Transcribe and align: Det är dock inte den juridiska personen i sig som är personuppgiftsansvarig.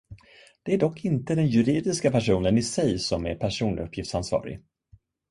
Det 0.63 0.73
är 0.73 0.77
dock 0.77 1.05
inte 1.05 1.35
den 1.35 1.47
juridiska 1.47 2.11
personen 2.11 2.57
i 2.57 2.63
sig 2.63 2.99
som 2.99 3.25
är 3.25 3.35
personuppgiftsansvarig. 3.35 4.59